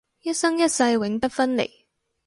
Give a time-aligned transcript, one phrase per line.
[0.23, 1.69] 一生一世永不分離